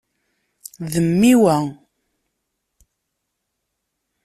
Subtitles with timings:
[0.91, 1.55] D mmi, wa.